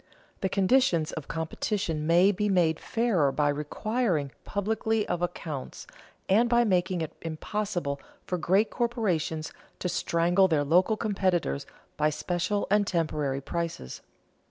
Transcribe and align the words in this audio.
The 0.39 0.49
conditions 0.49 1.11
of 1.11 1.27
competition 1.27 2.07
may 2.07 2.31
be 2.31 2.49
made 2.49 2.79
fairer 2.79 3.31
by 3.31 3.49
requiring 3.49 4.31
publicity 4.45 5.07
of 5.07 5.21
accounts, 5.21 5.85
and 6.27 6.49
by 6.49 6.63
making 6.63 7.01
it 7.01 7.13
impossible 7.21 8.01
for 8.25 8.39
great 8.39 8.71
corporations 8.71 9.53
to 9.77 9.87
strangle 9.87 10.47
their 10.47 10.63
local 10.63 10.97
competitors 10.97 11.67
by 11.97 12.09
special 12.09 12.65
and 12.71 12.87
temporary 12.87 13.41
prices. 13.41 14.01